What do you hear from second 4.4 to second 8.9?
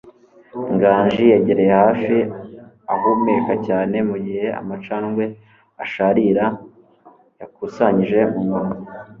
amacandwe asharira yakusanyije mumunwa.